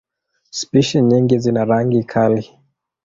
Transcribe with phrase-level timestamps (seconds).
[0.49, 2.43] Spishi nyingi zina rangi kali.